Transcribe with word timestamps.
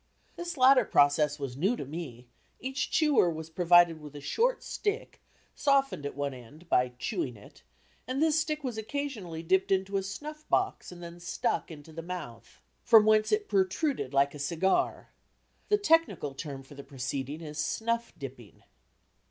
This 0.35 0.57
latter 0.57 0.83
process 0.83 1.37
was 1.37 1.55
new 1.55 1.75
to 1.75 1.85
me; 1.85 2.25
each 2.59 2.89
chewer 2.89 3.29
was 3.29 3.51
provided 3.51 4.01
with 4.01 4.15
a 4.15 4.19
short 4.19 4.63
stick, 4.63 5.21
softened 5.53 6.07
at 6.07 6.15
one 6.15 6.33
end, 6.33 6.67
by 6.67 6.93
chewing 6.97 7.37
it, 7.37 7.61
and 8.07 8.19
this 8.19 8.39
stick 8.39 8.63
was 8.63 8.79
occasionally 8.79 9.43
dipped 9.43 9.71
into 9.71 9.97
a 9.97 10.01
snuff 10.01 10.49
box 10.49 10.91
and 10.91 11.03
then 11.03 11.19
stuck 11.19 11.69
into 11.69 11.93
the 11.93 12.01
mouth, 12.01 12.59
from 12.83 13.05
whence 13.05 13.31
it 13.31 13.47
protruded 13.47 14.11
like 14.11 14.33
a 14.33 14.39
cigar. 14.39 15.11
The 15.69 15.77
technical 15.77 16.33
term 16.33 16.63
for 16.63 16.73
the 16.73 16.83
proceeding 16.83 17.41
is 17.41 17.59
"snuff 17.59 18.11
dipping." 18.17 18.63